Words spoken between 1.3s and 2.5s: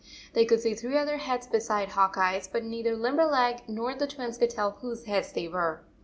beside Hawk Eye s,